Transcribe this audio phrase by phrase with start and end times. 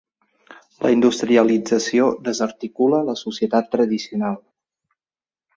[0.85, 4.45] La industrialització desarticula la societat tradicional.